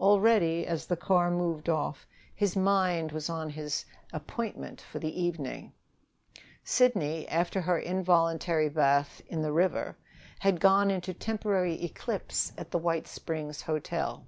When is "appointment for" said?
4.10-4.98